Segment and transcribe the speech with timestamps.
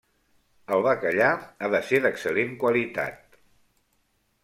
[0.77, 1.27] El bacallà
[1.67, 3.41] ha de ser d'excel·lent qualitat.